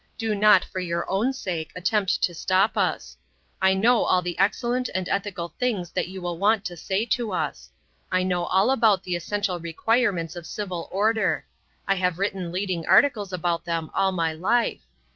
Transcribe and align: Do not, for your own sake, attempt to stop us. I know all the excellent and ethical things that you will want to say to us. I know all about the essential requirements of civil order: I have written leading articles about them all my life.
Do 0.17 0.33
not, 0.33 0.65
for 0.65 0.79
your 0.79 1.07
own 1.11 1.31
sake, 1.31 1.71
attempt 1.75 2.23
to 2.23 2.33
stop 2.33 2.75
us. 2.75 3.15
I 3.61 3.75
know 3.75 4.03
all 4.03 4.23
the 4.23 4.39
excellent 4.39 4.89
and 4.95 5.07
ethical 5.07 5.49
things 5.59 5.91
that 5.91 6.07
you 6.07 6.23
will 6.23 6.39
want 6.39 6.65
to 6.65 6.75
say 6.75 7.05
to 7.05 7.33
us. 7.33 7.69
I 8.11 8.23
know 8.23 8.45
all 8.45 8.71
about 8.71 9.03
the 9.03 9.15
essential 9.15 9.59
requirements 9.59 10.35
of 10.35 10.47
civil 10.47 10.89
order: 10.91 11.45
I 11.87 11.93
have 11.97 12.17
written 12.17 12.51
leading 12.51 12.83
articles 12.87 13.31
about 13.31 13.63
them 13.65 13.91
all 13.93 14.11
my 14.11 14.33
life. 14.33 14.81